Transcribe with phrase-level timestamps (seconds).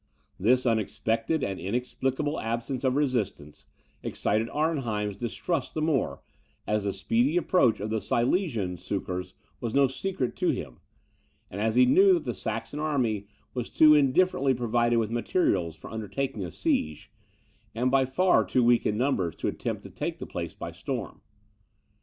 [0.39, 3.67] This unexpected and inexplicable absence of resistance
[4.01, 6.21] excited Arnheim's distrust the more,
[6.65, 10.79] as the speedy approach of the Silesian succours was no secret to him,
[11.51, 15.91] and as he knew that the Saxon army was too indifferently provided with materials for
[15.91, 17.11] undertaking a siege,
[17.75, 21.21] and by far too weak in numbers to attempt to take the place by storm.